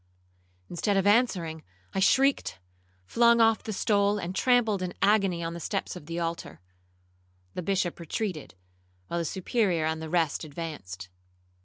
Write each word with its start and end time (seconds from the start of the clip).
Instead 0.67 0.97
of 0.97 1.05
answering, 1.05 1.61
I 1.93 1.99
shrieked, 1.99 2.57
flung 3.05 3.39
off 3.39 3.61
the 3.61 3.71
stole, 3.71 4.17
and 4.17 4.33
trampled 4.33 4.81
in 4.81 4.95
agony 4.99 5.43
on 5.43 5.53
the 5.53 5.59
steps 5.59 5.95
of 5.95 6.07
the 6.07 6.19
altar. 6.19 6.59
The 7.53 7.61
Bishop 7.61 7.99
retreated, 7.99 8.55
while 9.09 9.19
the 9.19 9.25
Superior 9.25 9.85
and 9.85 10.01
the 10.01 10.09
rest 10.09 10.43
advanced. 10.43 11.07